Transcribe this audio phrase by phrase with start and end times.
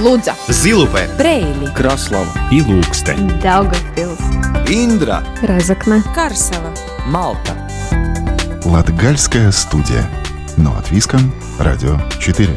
[0.00, 3.28] Лудза, Зилупе, Брейли, Краслава и Лукстен.
[3.42, 4.18] Daugavpils,
[4.66, 6.72] Индра, Разокна, Карсела.
[7.04, 7.54] Малта
[8.64, 10.08] Латгальская студия.
[10.56, 12.48] Но от Виском, Радио 4.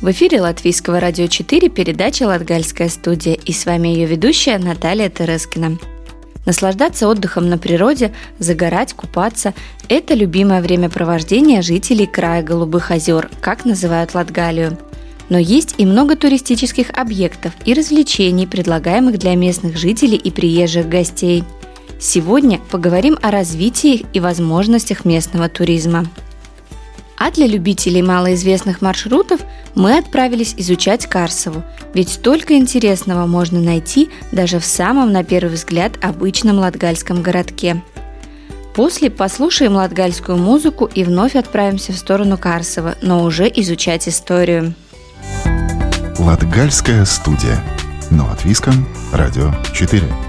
[0.00, 5.78] В эфире Латвийского радио 4 передача «Латгальская студия» и с вами ее ведущая Наталья Терескина.
[6.46, 9.52] Наслаждаться отдыхом на природе, загорать, купаться–
[9.88, 14.78] это любимое времяпровождение жителей края Голубых озер, как называют Латгалию.
[15.28, 21.42] Но есть и много туристических объектов и развлечений, предлагаемых для местных жителей и приезжих гостей.
[21.98, 26.06] Сегодня поговорим о развитии и возможностях местного туризма.
[27.18, 29.40] А для любителей малоизвестных маршрутов
[29.74, 31.62] мы отправились изучать Карсову,
[31.94, 37.82] ведь столько интересного можно найти даже в самом, на первый взгляд, обычном латгальском городке.
[38.74, 44.74] После послушаем латгальскую музыку и вновь отправимся в сторону Карсова, но уже изучать историю.
[46.18, 47.58] Латгальская студия.
[48.10, 50.25] Но от Виском, Радио 4.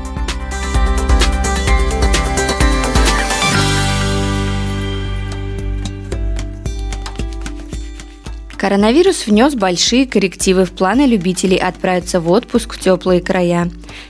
[8.57, 13.69] Коронавирус внес большие коррективы в планы любителей отправиться в отпуск в теплые края.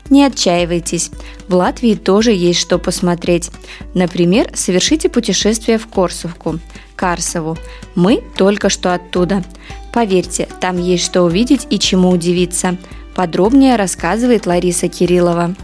[0.09, 1.11] Не отчаивайтесь,
[1.49, 3.51] в Латвии тоже есть что посмотреть.
[3.93, 6.59] Например, совершите путешествие в Корсовку,
[6.95, 7.57] Карсову.
[7.95, 9.43] Мы только что оттуда.
[9.91, 12.77] Поверьте, там есть что увидеть и чему удивиться.
[13.15, 15.55] Подробнее рассказывает Лариса Кириллова.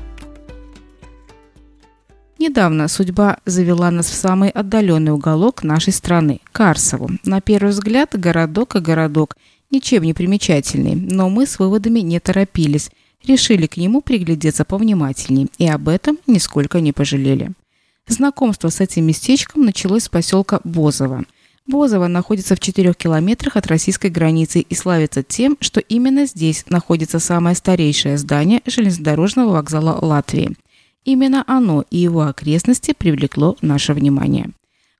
[2.44, 7.09] Недавно судьба завела нас в самый отдаленный уголок нашей страны– Карсову.
[7.23, 9.38] На первый взгляд городок и городок,
[9.72, 12.91] ничем не примечательный, но мы с выводами не торопились,
[13.25, 17.53] решили к нему приглядеться повнимательней и об этом нисколько не пожалели.
[18.09, 21.23] Знакомство с этим местечком началось с поселка Бозово.
[21.65, 27.20] Бозово находится в 4 километрах от российской границы и славится тем, что именно здесь находится
[27.20, 30.58] самое старейшее здание железнодорожного вокзала Латвии–
[31.05, 34.52] Именно оно и его окрестности привлекло наше внимание.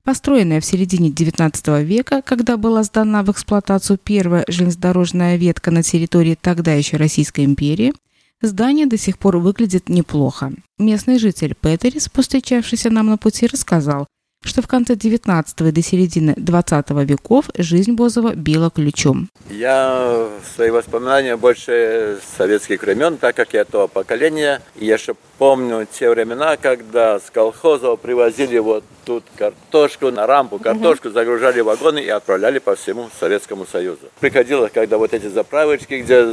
[0.04, 6.36] Построенное в середине XIX века, когда была сдана в эксплуатацию первая железнодорожная ветка на территории
[6.38, 7.94] тогда еще Российской империи,
[8.42, 10.52] здание до сих пор выглядит неплохо.
[10.78, 14.06] Местный житель Петерис, повстречавшийся нам на пути, рассказал,
[14.44, 19.28] что в конце 19 и до середины 20 веков жизнь Бозова била ключом.
[19.50, 24.60] Я свои воспоминания больше советских времен, так как я того поколения.
[24.76, 30.58] И я еще помню те времена, когда с колхозов привозили вот тут картошку на рампу,
[30.58, 34.08] картошку загружали в вагоны и отправляли по всему Советскому Союзу.
[34.20, 36.24] Приходилось, когда вот эти заправочки, где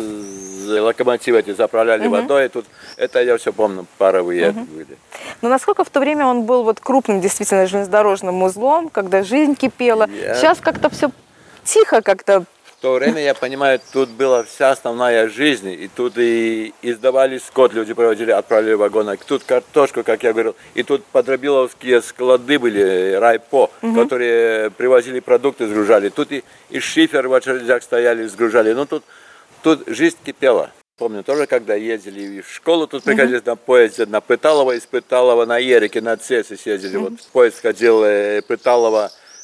[0.80, 2.18] локомотивы эти заправляли угу.
[2.18, 2.66] водой, тут
[2.98, 4.60] это я все помню, паровые угу.
[4.62, 4.98] были.
[5.42, 10.08] Но насколько в то время он был вот крупным действительно железнодорожным узлом, когда жизнь кипела?
[10.10, 10.36] Я...
[10.36, 11.12] Сейчас как-то все
[11.64, 12.46] тихо как-то
[12.82, 17.94] то время, я понимаю, тут была вся основная жизнь, и тут и издавали скот, люди
[17.94, 23.96] проводили, отправили вагоны, тут картошку, как я говорил, и тут подробиловские склады были, райпо, угу.
[23.96, 29.04] которые привозили продукты, сгружали, тут и, и шифер в очередях стояли, сгружали, ну тут,
[29.62, 30.72] тут жизнь кипела.
[30.98, 33.50] Помню тоже, когда ездили в школу, тут приходили uh-huh.
[33.50, 36.98] на поезде на Пыталово, из Пыталова на Ерике, на Цесе съездили.
[36.98, 37.10] Uh-huh.
[37.10, 38.42] Вот поезд ходил э,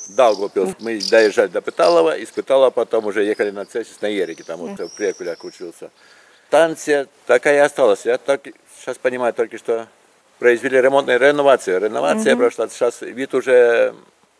[0.09, 0.75] Uh-huh.
[0.79, 4.79] Мы доезжали до Пыталова, из Пыталова потом уже ехали на Цесе на Ерике, там вот
[4.79, 5.89] в Прекулях учился.
[6.47, 8.05] Станция такая и осталась.
[8.05, 8.41] Я так
[8.79, 9.87] сейчас понимаю только, что
[10.39, 11.81] произвели ремонтную реновацию.
[11.81, 12.37] Реновация uh-huh.
[12.37, 13.93] прошла, сейчас вид уже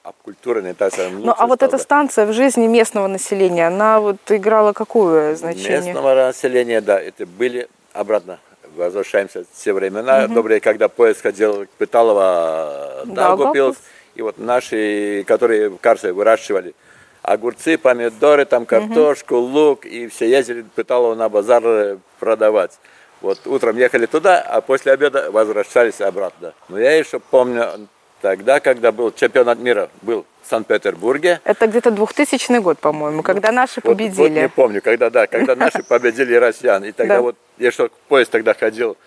[0.08, 0.94] обкультуренный, так.
[1.12, 5.82] Ну, а вот эта станция в жизни местного населения, она вот играла какое значение?
[5.82, 8.40] Местного населения, да, это были обратно.
[8.76, 10.34] Возвращаемся в те времена угу.
[10.36, 13.78] добрые, когда поезд ходил к Пыталово, Даугавпилс,
[14.18, 16.74] и вот наши, которые в Карсе выращивали
[17.22, 19.46] огурцы, помидоры, там картошку, угу.
[19.46, 22.80] лук, и все ездили в Пыталово на базар продавать.
[23.22, 26.54] Вот утром ехали туда, а после обеда возвращались обратно.
[26.68, 27.88] Но я еще помню,
[28.20, 31.40] Тогда, когда был чемпионат мира, был в Санкт-Петербурге.
[31.44, 34.18] Это где-то 2000 год, по-моему, когда наши вот, победили.
[34.18, 36.84] Вот не помню, когда, да, когда наши победили россиян.
[36.84, 38.98] И тогда вот, я что, поезд тогда ходил,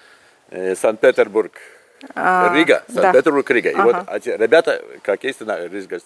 [0.51, 1.51] э, Санкт-Петербург,
[2.15, 3.71] а, Рига, Санкт-Петербург, Рига.
[3.71, 5.41] И вот эти ребята, как есть,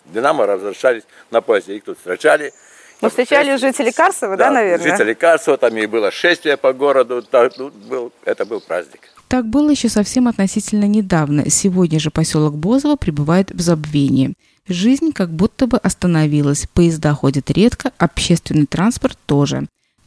[0.06, 2.52] Динамо возвращались на поезде, их тут встречали.
[3.00, 3.62] Ну, встречали шесть...
[3.62, 4.91] жители Карсова, да, да, наверное?
[4.91, 9.00] жители Карсова, там и было шествие по городу, так, ну, был, это был праздник.
[9.29, 11.50] Так было еще совсем относительно недавно.
[11.50, 14.35] Сегодня же поселок Бозово пребывает в забвении.
[14.69, 19.67] Жизнь как будто бы остановилась, поезда ходят редко, общественный транспорт тоже.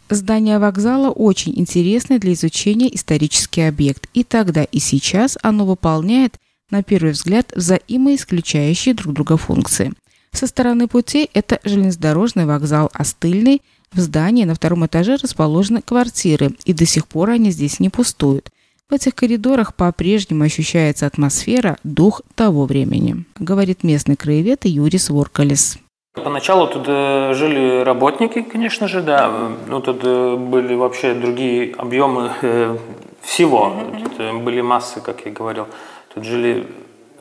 [0.10, 6.36] Здание вокзала очень интересный для изучения исторический объект, и тогда и сейчас оно выполняет,
[6.70, 9.94] на первый взгляд, взаимоисключающие друг друга функции.
[10.32, 13.62] Со стороны путей это железнодорожный вокзал Остыльный,
[13.92, 18.50] в здании на втором этаже расположены квартиры, и до сих пор они здесь не пустуют.
[18.90, 25.80] В этих коридорах по-прежнему ощущается атмосфера, дух того времени, говорит местный краевед Юрис Воркалес.
[26.24, 29.32] Поначалу тут э, жили работники, конечно же, да.
[29.68, 32.78] Ну, тут э, были вообще другие объемы э,
[33.22, 33.74] всего.
[34.04, 35.68] Тут были массы, как я говорил.
[36.14, 36.66] Тут жили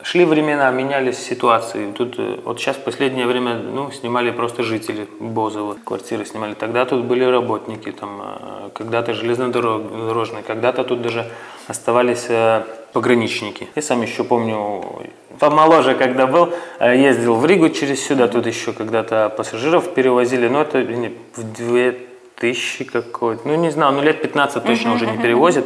[0.03, 1.91] Шли времена, менялись ситуации.
[1.91, 6.53] Тут вот сейчас в последнее время ну, снимали просто жители Бозова, квартиры снимали.
[6.53, 8.21] Тогда тут были работники, там,
[8.73, 11.25] когда-то железнодорожные, когда-то тут даже
[11.67, 12.27] оставались
[12.93, 13.67] пограничники.
[13.75, 14.83] Я сам еще помню,
[15.39, 20.61] помоложе, когда был, э, ездил в Ригу через сюда, тут еще когда-то пассажиров перевозили, но
[20.61, 20.79] это
[21.35, 25.65] в 2000 какой-то, ну не знаю, ну лет 15 точно уже не перевозят.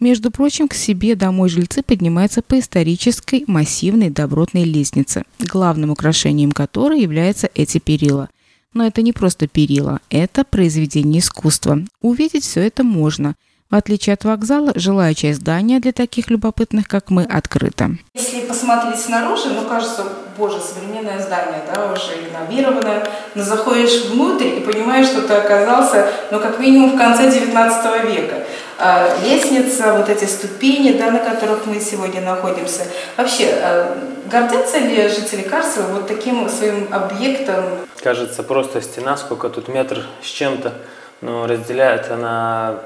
[0.00, 7.00] Между прочим, к себе домой жильцы поднимаются по исторической массивной добротной лестнице, главным украшением которой
[7.00, 8.28] являются эти перила.
[8.74, 11.78] Но это не просто перила, это произведение искусства.
[12.02, 13.36] Увидеть все это можно–
[13.70, 17.90] в отличие от вокзала, жилая часть здания для таких любопытных, как мы, открыта.
[18.14, 20.04] Если посмотреть снаружи, ну, кажется,
[20.36, 26.40] боже, современное здание, да, уже реновированное, но заходишь внутрь и понимаешь, что ты оказался, ну,
[26.40, 28.44] как минимум в конце 19 века.
[28.78, 32.82] А, лестница, вот эти ступени, да, на которых мы сегодня находимся.
[33.16, 33.96] Вообще, а,
[34.30, 37.64] гордятся ли жители Карсова вот таким своим объектом?
[38.02, 40.74] Кажется, просто стена, сколько тут метр с чем-то,
[41.20, 42.80] но разделяет она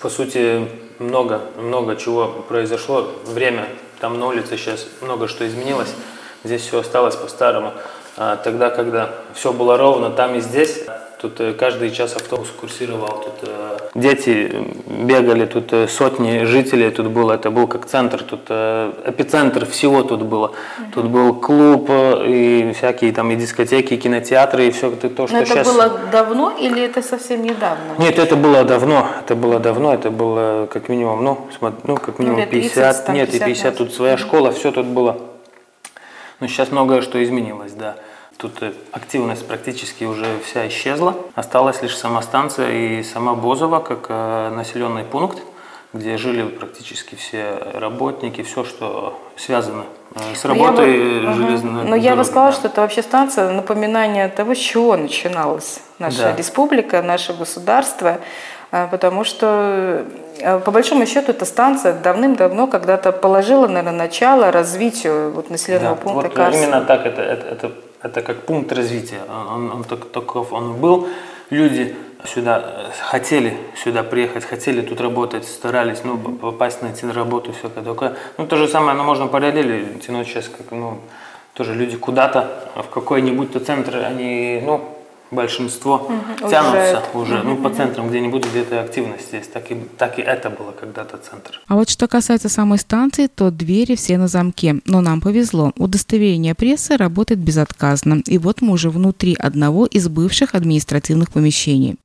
[0.00, 0.66] по сути,
[0.98, 3.12] много, много чего произошло.
[3.26, 3.68] Время
[4.00, 5.94] там на улице сейчас много что изменилось.
[6.42, 7.74] Здесь все осталось по-старому.
[8.16, 10.84] А тогда, когда все было ровно там и здесь,
[11.20, 14.50] Тут э, каждый час автобус курсировал, тут э, дети
[14.86, 20.22] бегали, тут э, сотни жителей тут было, это был как центр, тут эпицентр всего тут
[20.22, 20.52] было.
[20.94, 25.42] Тут был клуб и всякие там и дискотеки, и кинотеатры, и все то, что Но
[25.42, 25.66] это сейчас...
[25.66, 27.96] было давно или это совсем недавно?
[27.98, 31.48] Нет, это было давно, это было давно, это было как минимум, ну,
[31.84, 34.72] ну как ну, минимум 30, 50, там, нет, 50, и 50, тут своя школа, все
[34.72, 35.18] тут было.
[36.40, 37.96] Но сейчас многое что изменилось, да.
[38.40, 41.14] Тут э, активность практически уже вся исчезла.
[41.34, 45.42] Осталась лишь сама станция и сама Бозова как э, населенный пункт,
[45.92, 49.84] где жили практически все работники, все, что связано
[50.14, 52.56] э, с работой Но железной Но я бы сказала, да.
[52.56, 56.36] что это вообще станция напоминание того, с чего начиналась наша да.
[56.36, 58.18] республика, наше государство.
[58.70, 60.04] Потому что,
[60.64, 66.28] по большому счету, эта станция давным-давно когда-то положила, наверное, начало развитию вот населенного да, пункта
[66.28, 66.62] вот Карсона.
[66.62, 67.72] Именно так это, это, это
[68.02, 69.20] это как пункт развития.
[69.28, 71.08] Он, он таков он был.
[71.50, 77.52] Люди сюда э, хотели сюда приехать, хотели тут работать, старались, ну, попасть, найти на работу,
[77.52, 78.16] все такое.
[78.38, 81.00] Ну, то же самое, но можно параллели тянуть сейчас, как, ну,
[81.54, 84.99] тоже люди куда-то, в какой-нибудь то центр, они, ну,
[85.30, 89.52] большинство угу, тянутся уже, угу, ну, по центрам где-нибудь, где-то активность есть.
[89.52, 91.60] Так и, так и это было когда-то центр.
[91.66, 94.76] А вот что касается самой станции, то двери все на замке.
[94.84, 95.72] Но нам повезло.
[95.76, 98.22] Удостоверение прессы работает безотказно.
[98.26, 101.96] И вот мы уже внутри одного из бывших административных помещений.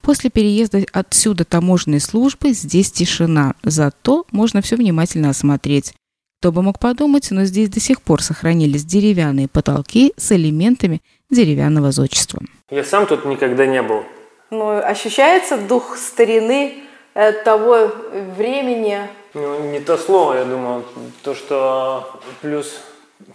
[0.00, 5.94] После переезда отсюда таможенной службы здесь тишина, зато можно все внимательно осмотреть.
[6.42, 11.92] Кто бы мог подумать, но здесь до сих пор сохранились деревянные потолки с элементами деревянного
[11.92, 12.40] зодчества.
[12.68, 14.02] Я сам тут никогда не был.
[14.50, 16.82] Ну, ощущается дух старины
[17.14, 17.92] э, того
[18.36, 19.02] времени?
[19.34, 20.84] Ну, не то слово, я думаю.
[21.22, 22.80] То, что плюс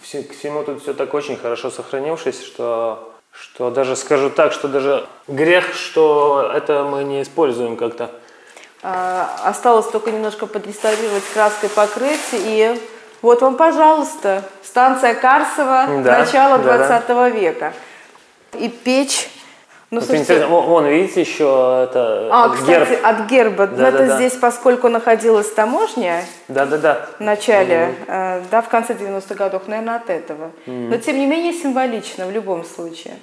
[0.02, 5.08] к всему тут все так очень хорошо сохранившись, что, что даже скажу так, что даже
[5.30, 8.12] грех, что это мы не используем как-то.
[8.84, 12.78] А, осталось только немножко подреставрировать краской покрыть и
[13.22, 17.30] вот вам, пожалуйста, станция Карсова, да, начало да, 20 да.
[17.30, 17.74] века.
[18.54, 19.30] И печь.
[19.90, 23.06] Ну, вот слушайте, вон, видите, еще это а, от кстати, герб.
[23.06, 23.68] от герба.
[23.68, 27.08] Да, это да, здесь, поскольку находилась таможня да, да, да.
[27.18, 28.06] в начале, угу.
[28.08, 30.52] э, да, в конце 90-х годов, наверное, от этого.
[30.66, 30.76] Угу.
[30.76, 33.14] Но, тем не менее, символично в любом случае.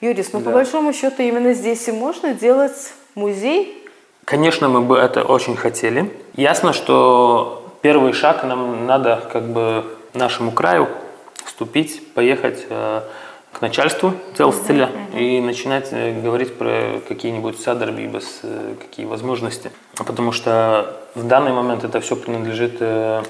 [0.00, 0.46] Юрис, ну, да.
[0.46, 3.86] по большому счету, именно здесь и можно делать музей.
[4.24, 6.10] Конечно, мы бы это очень хотели.
[6.34, 10.88] Ясно, что первый шаг нам надо как бы нашему краю
[11.44, 13.02] вступить, поехать э,
[13.52, 19.72] к начальству Телстеля и начинать э, говорить про какие-нибудь садарбибас, э, какие возможности.
[19.96, 23.22] Потому что в данный момент это все принадлежит э,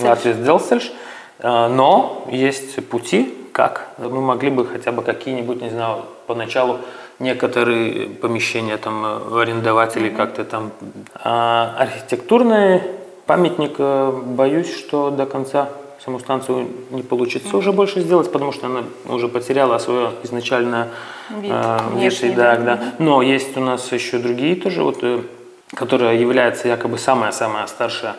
[0.00, 0.92] Латвии Делстельш.
[1.40, 6.80] Но есть пути, как мы могли бы хотя бы какие-нибудь, не знаю, поначалу
[7.20, 9.04] некоторые помещения там
[9.36, 10.72] арендовать или как-то там.
[11.14, 12.82] А архитектурный
[13.28, 13.78] памятник,
[14.36, 15.68] боюсь, что до конца
[16.04, 17.58] саму станцию не получится mm-hmm.
[17.58, 20.88] уже больше сделать, потому что она уже потеряла свое изначальное
[21.30, 22.64] вид, э, внешний, да, да.
[22.64, 22.80] да.
[22.98, 25.22] Но есть у нас еще другие тоже, вот, э,
[25.74, 28.14] которые являются якобы самое-самое старшее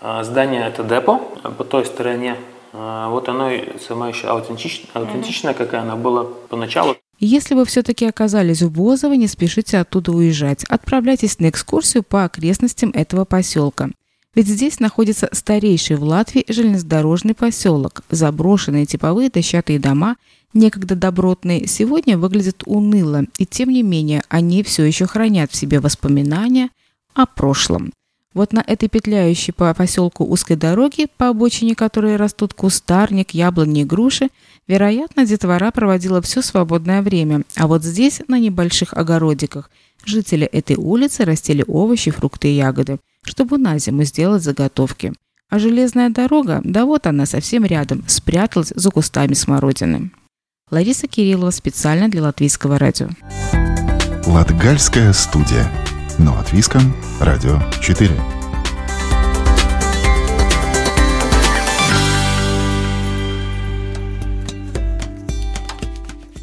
[0.00, 1.18] э, здание, это депо
[1.58, 2.36] по той стороне.
[2.72, 3.50] Э, вот оно
[3.86, 5.58] самое еще аутентичное, аутентичное mm-hmm.
[5.58, 6.96] какая она была поначалу.
[7.18, 10.64] Если вы все-таки оказались в Бозово, не спешите оттуда уезжать.
[10.64, 13.88] Отправляйтесь на экскурсию по окрестностям этого поселка.
[14.36, 18.02] Ведь здесь находится старейший в Латвии железнодорожный поселок.
[18.10, 20.16] Заброшенные типовые дощатые дома,
[20.52, 25.80] некогда добротные, сегодня выглядят уныло, и тем не менее они все еще хранят в себе
[25.80, 26.68] воспоминания
[27.14, 27.94] о прошлом.
[28.34, 33.84] Вот на этой петляющей по поселку узкой дороге, по обочине которой растут кустарник, яблони и
[33.84, 34.28] груши,
[34.68, 37.44] вероятно, детвора проводила все свободное время.
[37.56, 39.70] А вот здесь, на небольших огородиках,
[40.04, 45.12] жители этой улицы растили овощи, фрукты и ягоды– чтобы на зиму сделать заготовки.
[45.50, 50.10] А железная дорога, да вот она совсем рядом, спряталась за кустами смородины.
[50.70, 53.08] Лариса Кириллова специально для Латвийского радио.
[54.26, 55.70] Латгальская студия.
[56.18, 58.10] Но латвийском радио 4.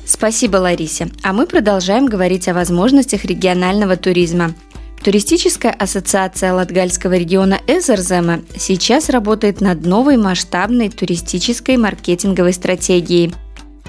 [0.06, 1.10] Спасибо, Ларисе.
[1.22, 4.54] А мы продолжаем говорить о возможностях регионального туризма.
[5.04, 13.34] Туристическая ассоциация Латгальского региона Эзерзема сейчас работает над новой масштабной туристической маркетинговой стратегией.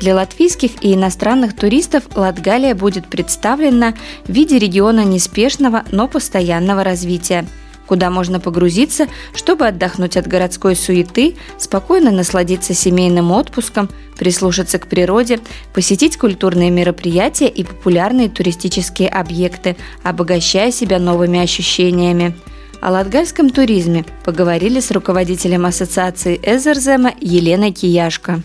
[0.00, 3.94] Для латвийских и иностранных туристов Латгалия будет представлена
[4.26, 7.46] в виде региона неспешного, но постоянного развития–
[7.86, 13.88] куда можно погрузиться, чтобы отдохнуть от городской суеты, спокойно насладиться семейным отпуском,
[14.18, 15.40] прислушаться к природе,
[15.72, 22.34] посетить культурные мероприятия и популярные туристические объекты, обогащая себя новыми ощущениями.
[22.80, 28.42] О латгальском туризме поговорили с руководителем ассоциации Эзерзема Еленой Кияшко.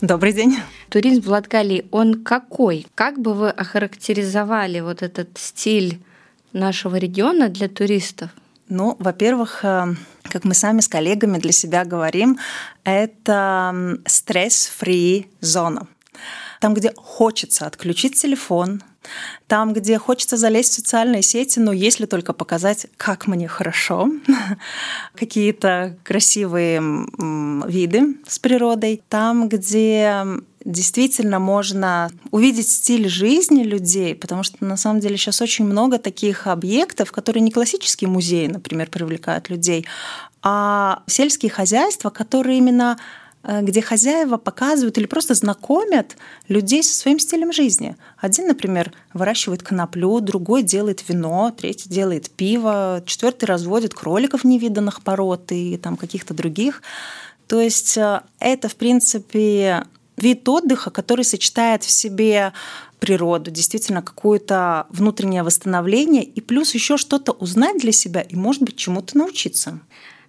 [0.00, 0.56] Добрый день.
[0.88, 2.86] Туризм в Латгалии, он какой?
[2.94, 6.00] Как бы вы охарактеризовали вот этот стиль
[6.52, 8.30] нашего региона для туристов?
[8.74, 12.38] Ну, во-первых, э, как мы сами с коллегами для себя говорим,
[12.84, 15.88] это стресс-фри зона.
[16.58, 18.82] Там, где хочется отключить телефон,
[19.46, 24.08] там, где хочется залезть в социальные сети, но если только показать, как мне хорошо,
[25.14, 26.80] какие-то красивые
[27.68, 30.24] виды с природой, там, где
[30.64, 36.46] действительно можно увидеть стиль жизни людей, потому что на самом деле сейчас очень много таких
[36.46, 39.86] объектов, которые не классические музеи, например, привлекают людей,
[40.42, 42.98] а сельские хозяйства, которые именно
[43.44, 46.16] э, где хозяева показывают или просто знакомят
[46.48, 47.96] людей со своим стилем жизни.
[48.18, 55.52] Один, например, выращивает коноплю, другой делает вино, третий делает пиво, четвертый разводит кроликов невиданных пород
[55.52, 56.82] и там каких-то других.
[57.46, 59.84] То есть э, это, в принципе,
[60.16, 62.52] вид отдыха, который сочетает в себе
[62.98, 68.76] природу, действительно какое-то внутреннее восстановление и плюс еще что-то узнать для себя и, может быть,
[68.76, 69.80] чему-то научиться.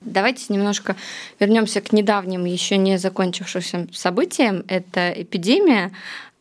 [0.01, 0.95] Давайте немножко
[1.39, 4.63] вернемся к недавним, еще не закончившимся событиям.
[4.67, 5.91] Это эпидемия.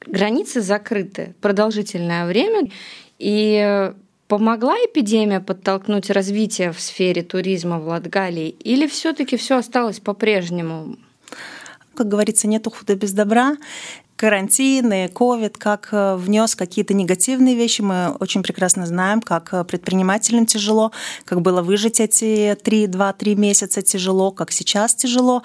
[0.07, 2.71] Границы закрыты продолжительное время.
[3.19, 3.93] И
[4.27, 8.49] помогла эпидемия подтолкнуть развитие в сфере туризма в Латгалии?
[8.49, 10.97] Или все-таки все осталось по-прежнему?
[11.95, 13.57] Как говорится, нету худа без добра
[14.23, 17.81] карантин и ковид, как э, внес какие-то негативные вещи.
[17.81, 20.93] Мы очень прекрасно знаем, как э, предпринимателям тяжело,
[21.25, 25.43] как было выжить эти 3-2-3 месяца тяжело, как сейчас тяжело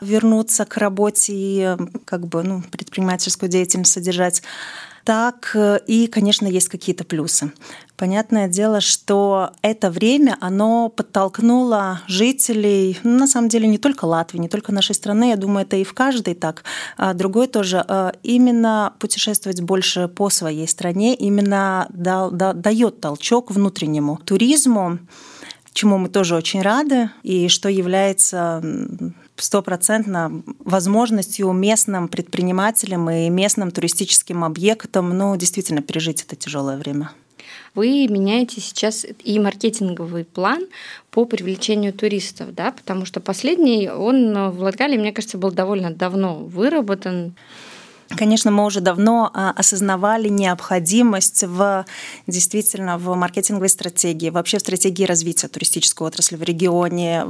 [0.00, 4.42] вернуться к работе и э, как бы, ну, предпринимательскую деятельность содержать
[5.04, 7.52] так и, конечно, есть какие-то плюсы.
[8.00, 14.38] Понятное дело, что это время, оно подтолкнуло жителей, ну, на самом деле не только Латвии,
[14.38, 16.64] не только нашей страны, я думаю, это и в каждой так,
[16.96, 23.50] а другой тоже, а, именно путешествовать больше по своей стране, именно да, да, дает толчок
[23.50, 24.98] внутреннему туризму,
[25.74, 28.62] чему мы тоже очень рады, и что является
[29.42, 37.10] стопроцентно возможностью местным предпринимателям и местным туристическим объектам ну, действительно пережить это тяжелое время
[37.74, 40.66] вы меняете сейчас и маркетинговый план
[41.10, 46.36] по привлечению туристов, да, потому что последний, он в Латгалии, мне кажется, был довольно давно
[46.36, 47.34] выработан.
[48.16, 51.84] Конечно, мы уже давно а, осознавали необходимость в
[52.26, 57.26] действительно в маркетинговой стратегии, вообще в стратегии развития туристической отрасли в регионе.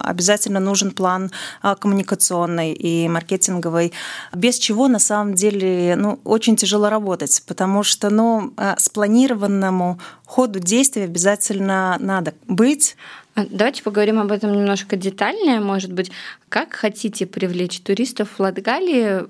[0.00, 3.92] Обязательно нужен план а, коммуникационный и маркетинговый,
[4.32, 10.60] без чего на самом деле ну, очень тяжело работать, потому что ну, а, спланированному ходу
[10.60, 12.96] действий обязательно надо быть.
[13.36, 16.10] А, давайте поговорим об этом немножко детальнее, может быть.
[16.48, 19.26] Как хотите привлечь туристов в Латгалии,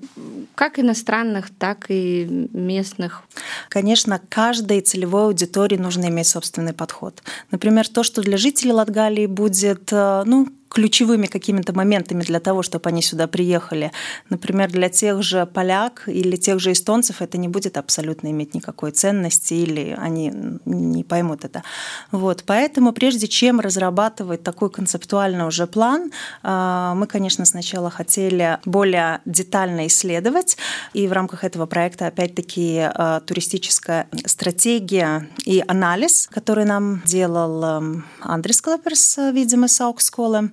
[0.55, 3.23] как иностранных, так и местных?
[3.67, 7.21] Конечно, каждой целевой аудитории нужно иметь собственный подход.
[7.51, 12.89] Например, то, что для жителей Латгалии будет э, ну, ключевыми какими-то моментами для того, чтобы
[12.89, 13.91] они сюда приехали.
[14.29, 18.91] Например, для тех же поляк или тех же эстонцев это не будет абсолютно иметь никакой
[18.91, 20.33] ценности или они
[20.65, 21.63] не поймут это.
[22.11, 22.43] Вот.
[22.45, 26.11] Поэтому прежде чем разрабатывать такой концептуальный уже план,
[26.43, 30.57] а, мы, конечно, сначала хотели более детально исследовать,
[30.93, 38.61] и в рамках этого проекта опять-таки а, туристическая стратегия и анализ, который нам делал Андрес
[38.61, 40.51] Клеперс, видимо, Сауксколы,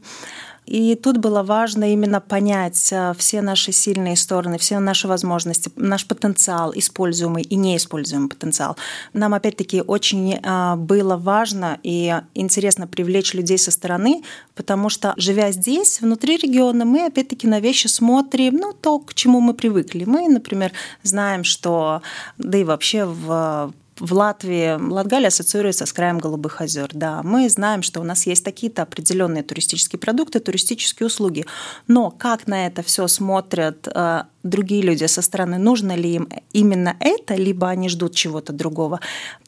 [0.66, 6.06] и тут было важно именно понять э, все наши сильные стороны, все наши возможности, наш
[6.06, 8.76] потенциал, используемый и неиспользуемый потенциал.
[9.12, 14.22] Нам опять-таки очень э, было важно и интересно привлечь людей со стороны,
[14.54, 19.40] потому что, живя здесь, внутри региона, мы опять-таки на вещи смотрим, ну, то, к чему
[19.40, 20.04] мы привыкли.
[20.04, 22.00] Мы, например, знаем, что,
[22.38, 26.88] да и вообще в в Латвии Латгалия ассоциируется с краем Голубых озер.
[26.92, 31.46] Да, мы знаем, что у нас есть такие-то определенные туристические продукты, туристические услуги.
[31.86, 36.96] Но как на это все смотрят э, другие люди со стороны, нужно ли им именно
[37.00, 39.00] это, либо они ждут чего-то другого.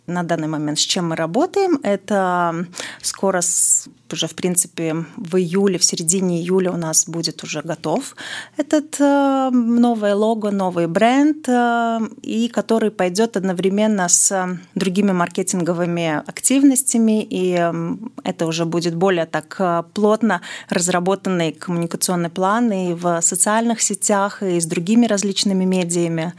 [0.07, 2.67] На данный момент с чем мы работаем, это
[3.03, 3.43] скоро
[4.13, 8.15] уже, в принципе, в июле, в середине июля у нас будет уже готов
[8.57, 17.27] этот э, новое лого, новый бренд, э, и который пойдет одновременно с другими маркетинговыми активностями,
[17.29, 17.73] и
[18.23, 24.61] это уже будет более так э, плотно разработанный коммуникационный план и в социальных сетях, и
[24.61, 26.33] с другими другими различными медиами.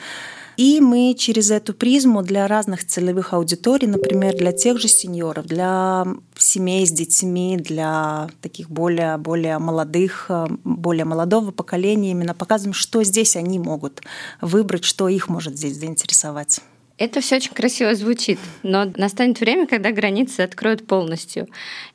[0.56, 6.06] И мы через эту призму для разных целевых аудиторий, например, для тех же сеньоров, для
[6.36, 10.32] семей с детьми, для таких более, более молодых,
[10.64, 14.02] более молодого поколения, именно показываем, что здесь они могут
[14.42, 16.62] выбрать, что их может здесь заинтересовать.
[16.98, 21.48] Это все очень красиво звучит, но настанет время, когда границы откроют полностью.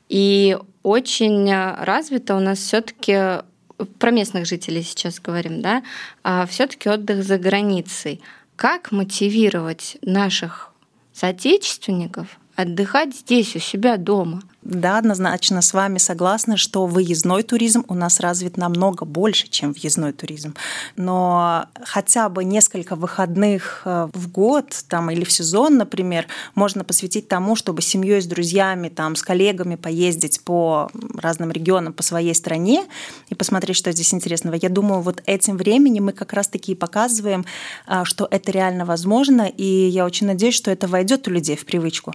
[0.07, 3.43] И очень развито у нас все-таки
[3.85, 5.83] про местных жителей сейчас говорим, да,
[6.23, 8.21] а все-таки отдых за границей.
[8.55, 10.71] Как мотивировать наших
[11.13, 14.41] соотечественников отдыхать здесь, у себя дома?
[14.63, 20.13] Да, однозначно с вами согласна, что выездной туризм у нас развит намного больше, чем въездной
[20.13, 20.55] туризм.
[20.95, 27.27] Но хотя бы несколько выходных э, в год там, или в сезон, например, можно посвятить
[27.27, 32.85] тому, чтобы семьей, с друзьями, там, с коллегами поездить по разным регионам, по своей стране
[33.27, 34.55] и посмотреть, что здесь интересного.
[34.55, 37.45] Я думаю, вот этим временем мы как раз-таки и показываем,
[37.87, 41.65] э, что это реально возможно, и я очень надеюсь, что это войдет у людей в
[41.65, 42.13] привычку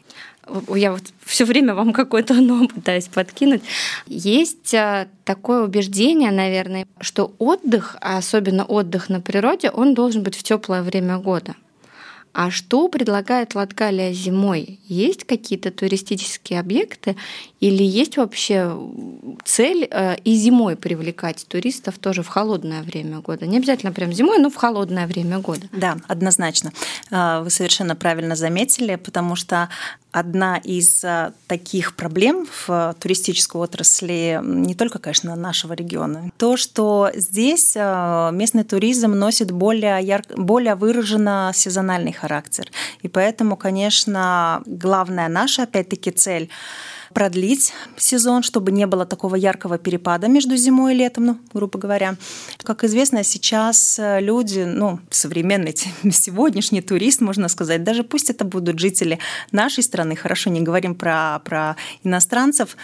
[0.74, 3.62] я вот все время вам какой-то но пытаюсь подкинуть.
[4.06, 10.36] Есть а, такое убеждение, наверное, что отдых, а особенно отдых на природе, он должен быть
[10.36, 11.54] в теплое время года.
[12.32, 14.78] А что предлагает Латгалия зимой?
[14.86, 17.16] Есть какие-то туристические объекты
[17.58, 18.78] или есть вообще
[19.44, 23.46] цель э, и зимой привлекать туристов тоже в холодное время года?
[23.46, 25.66] Не обязательно прям зимой, но в холодное время года.
[25.72, 26.72] Да, однозначно.
[27.10, 29.68] А, вы совершенно правильно заметили, потому что
[30.12, 36.30] одна из а, таких проблем в туристической отрасли не только, конечно, нашего региона.
[36.36, 42.70] То, что здесь а, местный туризм носит более, ярко, более выраженно сезональный характер.
[43.02, 46.48] И поэтому, конечно, главная наша, опять-таки, цель
[47.12, 52.16] продлить сезон, чтобы не было такого яркого перепада между зимой и летом, ну, грубо говоря.
[52.62, 55.74] Как известно, сейчас э, люди, ну, современный
[56.12, 59.18] сегодняшний турист, можно сказать, даже пусть это будут жители
[59.52, 62.76] нашей страны, хорошо, не говорим про, про иностранцев,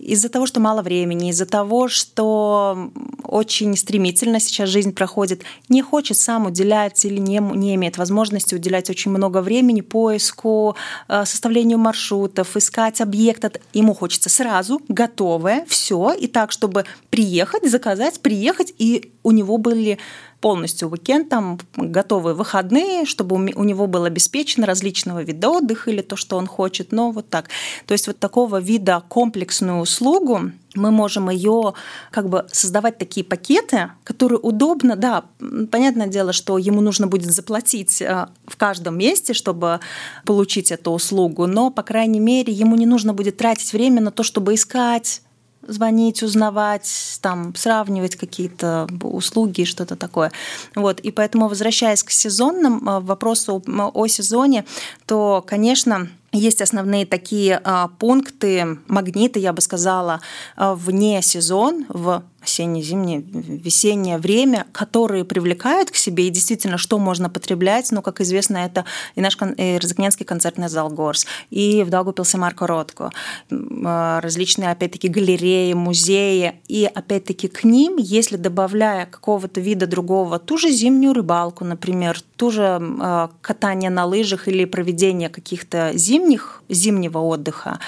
[0.00, 2.90] из-за того, что мало времени, из-за того, что
[3.24, 8.90] очень стремительно сейчас жизнь проходит, не хочет сам уделять или не, не имеет возможности уделять
[8.90, 10.76] очень много времени поиску,
[11.08, 13.60] э, составлению маршрутов, искать объект.
[13.72, 19.98] Ему хочется сразу, готовое, все, и так, чтобы приехать, заказать, приехать, и у него были
[20.40, 26.16] полностью уикенд, там готовые выходные, чтобы у него был обеспечен различного вида отдых или то,
[26.16, 27.48] что он хочет, но вот так.
[27.86, 31.74] То есть вот такого вида комплексную услугу мы можем ее
[32.10, 35.24] как бы создавать такие пакеты, которые удобно, да,
[35.70, 39.80] понятное дело, что ему нужно будет заплатить э, в каждом месте, чтобы
[40.24, 44.22] получить эту услугу, но, по крайней мере, ему не нужно будет тратить время на то,
[44.22, 45.22] чтобы искать
[45.66, 50.32] звонить, узнавать, там, сравнивать какие-то услуги, что-то такое.
[50.74, 51.00] Вот.
[51.00, 54.64] И поэтому, возвращаясь к сезонным э, вопросу о сезоне,
[55.06, 60.20] то, конечно, есть основные такие а, пункты, магниты, я бы сказала,
[60.56, 67.28] а, вне сезон, в осенне-зимнее, весеннее время, которые привлекают к себе, и действительно, что можно
[67.28, 68.84] потреблять, ну, как известно, это
[69.14, 73.10] и наш и Розыкненский концертный зал Горс, и в Даугупилсе Марко Ротко,
[73.50, 80.56] а, различные, опять-таки, галереи, музеи, и, опять-таки, к ним, если добавляя какого-то вида другого, ту
[80.56, 87.78] же зимнюю рыбалку, например, ту же катание на лыжах или проведение каких-то зимних, зимнего отдыха,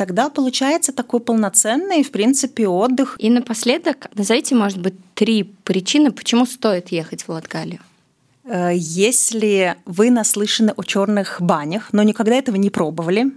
[0.00, 3.16] тогда получается такой полноценный, в принципе, отдых.
[3.18, 7.80] И напоследок, назовите, может быть, три причины, почему стоит ехать в Латгалию.
[8.44, 13.30] Э, если вы наслышаны о черных банях, но никогда этого не пробовали,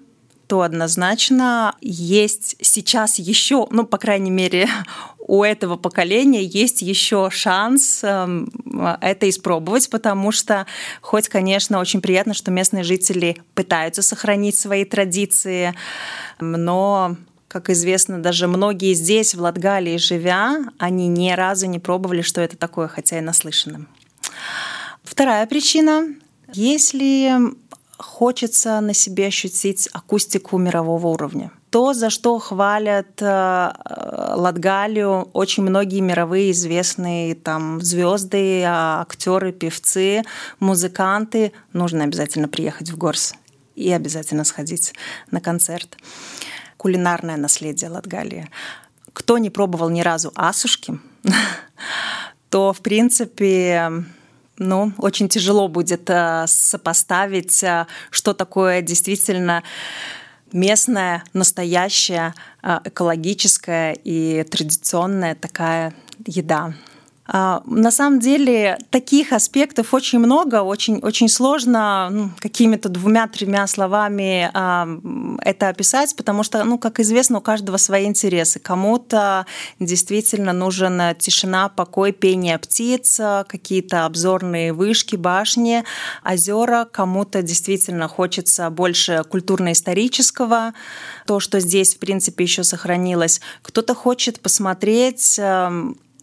[0.53, 4.69] то однозначно есть сейчас еще, ну, по крайней мере,
[5.17, 8.51] у этого поколения есть еще шанс эм,
[9.01, 10.67] это испробовать, потому что
[11.01, 15.73] хоть, конечно, очень приятно, что местные жители пытаются сохранить свои традиции,
[16.39, 22.41] но как известно, даже многие здесь, в Латгалии живя, они ни разу не пробовали, что
[22.41, 23.87] это такое, хотя и наслышаны.
[25.03, 26.13] Вторая причина.
[26.53, 27.55] Если
[27.97, 31.51] хочется на себе ощутить акустику мирового уровня.
[31.69, 33.71] То, за что хвалят э,
[34.35, 40.23] Латгалию очень многие мировые известные там звезды, актеры, певцы,
[40.59, 43.33] музыканты, нужно обязательно приехать в Горс
[43.75, 44.93] и обязательно сходить
[45.31, 45.97] на концерт.
[46.77, 48.49] Кулинарное наследие Латгалии.
[49.13, 50.99] Кто не пробовал ни разу асушки,
[52.49, 54.03] то, в принципе,
[54.57, 59.63] ну, очень тяжело будет э, сопоставить, э, что такое действительно
[60.51, 65.93] местная, настоящая, э, экологическая и традиционная такая
[66.25, 66.73] еда.
[67.25, 74.51] А, на самом деле таких аспектов очень много, очень, очень сложно ну, какими-то двумя-тремя словами
[74.53, 74.87] а,
[75.41, 78.59] это описать, потому что, ну, как известно, у каждого свои интересы.
[78.59, 79.45] Кому-то
[79.79, 85.83] действительно нужен тишина, покой, пение птиц, какие-то обзорные вышки, башни,
[86.23, 86.87] озера.
[86.91, 90.73] Кому-то действительно хочется больше культурно-исторического,
[91.25, 93.39] то, что здесь, в принципе, еще сохранилось.
[93.61, 95.39] Кто-то хочет посмотреть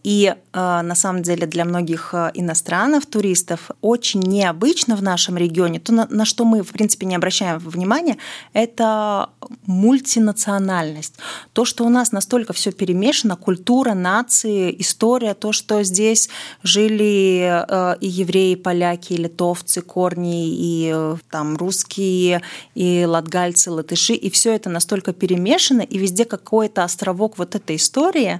[0.03, 5.79] и э, на самом деле для многих э, иностранных туристов очень необычно в нашем регионе,
[5.79, 8.17] то, на, на что мы, в принципе, не обращаем внимания,
[8.53, 9.29] это
[9.65, 11.15] мультинациональность.
[11.53, 16.29] То, что у нас настолько все перемешано, культура, нации, история, то, что здесь
[16.63, 22.41] жили э, и евреи, и поляки, и литовцы, корни, и там русские,
[22.75, 28.39] и латгальцы, латыши, и все это настолько перемешано, и везде какой-то островок вот этой истории,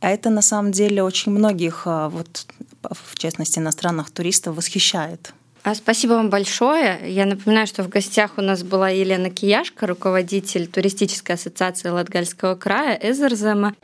[0.00, 2.46] а это на самом деле деле очень многих, а, вот,
[2.82, 5.32] в частности, иностранных туристов восхищает.
[5.64, 6.98] А спасибо вам большое.
[7.06, 12.98] Я напоминаю, что в гостях у нас была Елена Кияшка, руководитель туристической ассоциации Латгальского края
[13.02, 13.74] Эзерзема.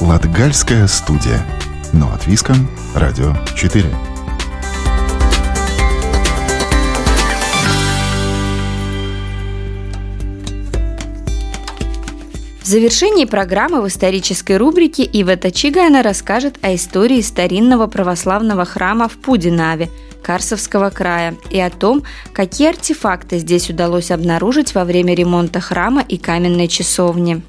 [0.00, 1.44] Латгальская студия.
[1.92, 2.70] Но от Виском.
[2.94, 4.17] Радио 4.
[12.68, 19.16] В завершении программы в исторической рубрике Ива Чигана расскажет о истории старинного православного храма в
[19.16, 19.88] Пудинаве,
[20.22, 22.02] Карсовского края, и о том,
[22.34, 27.40] какие артефакты здесь удалось обнаружить во время ремонта храма и каменной часовни.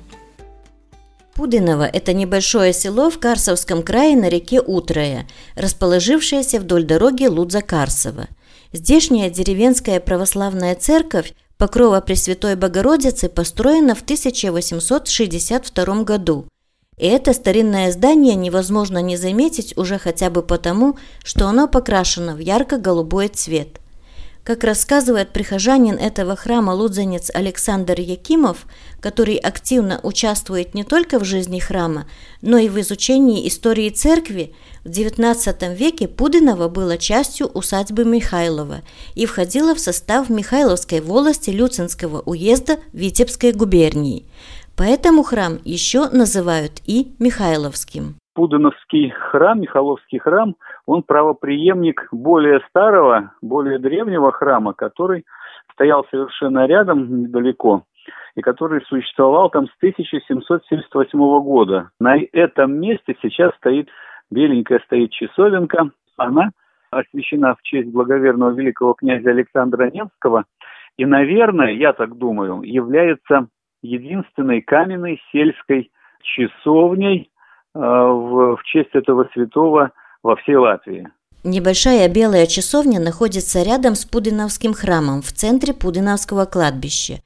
[1.36, 8.30] Пудиново– это небольшое село в Карсовском крае на реке Утрая, расположившееся вдоль дороги Лудза-Карсово.
[8.72, 16.46] Здешняя деревенская православная церковь Покрова Пресвятой Богородицы построена в 1862 году.
[16.98, 22.40] И это старинное здание невозможно не заметить уже хотя бы потому, что оно покрашено в
[22.40, 23.82] ярко-голубой цвет–
[24.44, 28.66] как рассказывает прихожанин этого храма лудзанец Александр Якимов,
[29.00, 32.06] который активно участвует не только в жизни храма,
[32.42, 38.82] но и в изучении истории церкви, в XIX веке Пудиново было частью усадьбы Михайлова
[39.16, 44.26] и входило в состав Михайловской волости Люцинского уезда Витебской губернии.
[44.76, 48.16] Поэтому храм еще называют и Михайловским.
[48.34, 50.56] Пудановский храм, Михайловский храм,
[50.90, 55.24] он правоприемник более старого, более древнего храма, который
[55.74, 57.84] стоял совершенно рядом, недалеко,
[58.34, 61.92] и который существовал там с 1778 года.
[62.00, 63.88] На этом месте сейчас стоит
[64.32, 65.92] беленькая стоит часовенка.
[66.18, 66.50] Она
[66.90, 70.46] освящена в честь благоверного великого князя Александра Невского
[70.98, 73.48] и, наверное, я так думаю, является
[73.84, 75.92] единственной каменной сельской
[76.24, 77.30] часовней
[77.76, 79.92] э, в, в честь этого святого
[80.24, 81.08] во всей Латвии.
[81.44, 87.22] Небольшая белая часовня находится рядом с Пудиновским храмом в центре Пудиновского кладбища.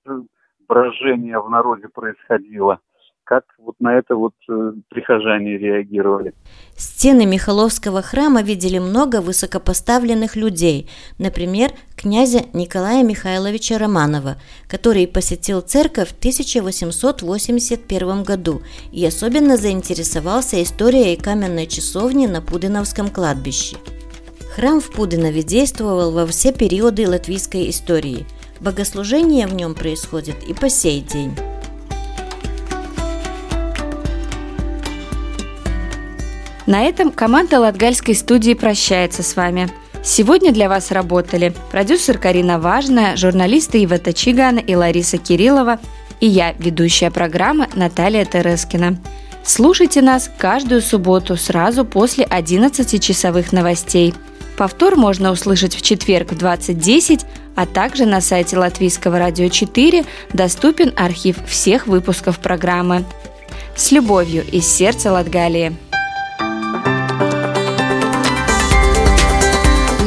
[0.67, 2.80] брожение в народе происходило
[3.28, 6.34] как вот на это вот э, прихожане реагировали.
[6.78, 14.38] Стены Михайловского храма видели много высокопоставленных людей, например, князя Николая Михайловича Романова,
[14.70, 18.62] который посетил церковь в 1881 году
[18.94, 23.76] и особенно заинтересовался историей каменной часовни на Пудиновском кладбище.
[24.56, 28.26] Храм в Пудинове действовал во все периоды латвийской истории.
[28.62, 31.36] Богослужение в нем происходит и по сей день.
[36.67, 39.69] На этом команда Латгальской студии прощается с вами.
[40.03, 45.80] Сегодня для вас работали продюсер Карина Важная, журналисты Ива Чигана и Лариса Кириллова
[46.19, 48.97] и я, ведущая программы Наталья Терескина.
[49.43, 54.13] Слушайте нас каждую субботу сразу после 11 часовых новостей.
[54.58, 57.25] Повтор можно услышать в четверг в 20.10,
[57.56, 60.03] а также на сайте Латвийского радио 4
[60.34, 63.06] доступен архив всех выпусков программы.
[63.75, 65.77] С любовью из сердца Латгалии.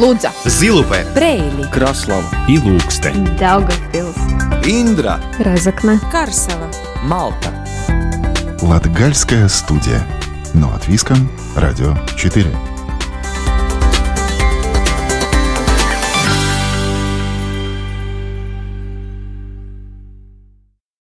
[0.00, 4.16] Лудза, Зилупе, Брейли, Краslava, Ilūkste, Daugavpils,
[4.64, 6.70] Индра, Разокна, Карсела,
[7.02, 7.50] Малта.
[8.62, 10.02] Латгальская студия.
[10.54, 12.69] Но от Виском, Радио 4.